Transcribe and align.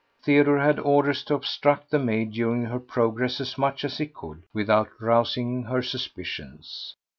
Theodore 0.23 0.57
had 0.57 0.79
orders 0.79 1.23
to 1.25 1.35
obstruct 1.35 1.91
the 1.91 1.99
maid 1.99 2.31
during 2.31 2.65
her 2.65 2.79
progress 2.79 3.39
as 3.39 3.55
much 3.55 3.85
as 3.85 3.99
he 3.99 4.07
could 4.07 4.41
without 4.51 4.89
rousing 4.99 5.61
her 5.65 5.83
suspicions. 5.83 6.95